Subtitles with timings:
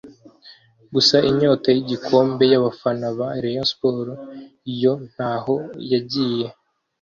[0.93, 4.17] gusa inyota y’igikombe y’abafana ba Rayon Sports
[4.81, 5.55] yo ntaho
[5.91, 6.47] yagiye